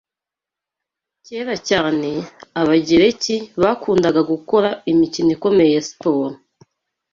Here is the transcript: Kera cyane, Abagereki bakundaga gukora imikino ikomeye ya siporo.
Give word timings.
Kera 1.25 1.55
cyane, 1.69 2.09
Abagereki 2.61 3.35
bakundaga 3.61 4.21
gukora 4.31 4.69
imikino 4.91 5.29
ikomeye 5.35 5.71
ya 5.75 5.83
siporo. 5.89 6.33